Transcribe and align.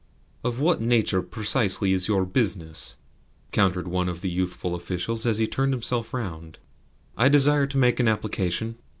"Of 0.43 0.59
what 0.59 0.81
nature, 0.81 1.21
precisely, 1.21 1.93
IS 1.93 2.07
your 2.07 2.25
business?" 2.25 2.97
countered 3.51 3.87
one 3.87 4.09
of 4.09 4.21
the 4.21 4.31
youthful 4.31 4.73
officials 4.73 5.27
as 5.27 5.37
he 5.37 5.45
turned 5.45 5.73
himself 5.75 6.11
round. 6.11 6.57
"I 7.15 7.29
desire 7.29 7.67
to 7.67 7.77
make 7.77 7.99
an 7.99 8.07
application." 8.07 8.79